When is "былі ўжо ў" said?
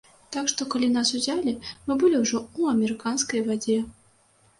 2.03-2.61